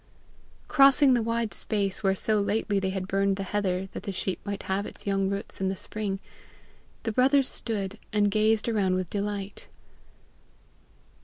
[0.67, 4.39] Crossing the wide space where so lately they had burned the heather that the sheep
[4.43, 6.19] might have its young shoots in the spring,
[7.03, 9.67] the brothers stood, and gazed around with delight.